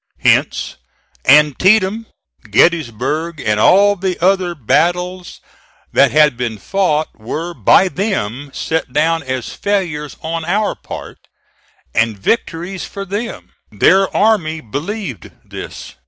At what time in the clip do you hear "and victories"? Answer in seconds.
11.93-12.83